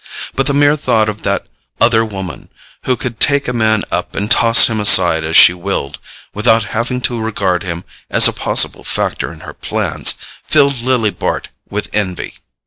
[0.33, 1.45] But the mere thought of that
[1.79, 2.49] other woman,
[2.85, 5.99] who could take a man up and toss him aside as she willed,
[6.33, 11.49] without having to regard him as a possible factor in her plans, filled Lily Bart
[11.69, 12.33] with envy.